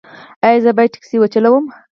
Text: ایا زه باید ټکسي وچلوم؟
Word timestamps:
ایا 0.45 0.59
زه 0.63 0.71
باید 0.77 0.93
ټکسي 0.95 1.17
وچلوم؟ 1.19 1.65